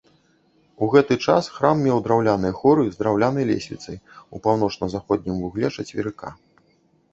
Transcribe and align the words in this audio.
У 0.85 0.87
гэты 0.95 1.17
час 1.25 1.49
храм 1.57 1.83
меў 1.87 1.99
драўляныя 2.07 2.57
хоры 2.63 2.87
з 2.89 2.95
драўлянай 3.03 3.45
лесвіцай 3.51 3.97
у 4.35 4.43
паўночна-заходнім 4.49 5.35
вугле 5.45 5.67
чацверыка. 5.77 6.37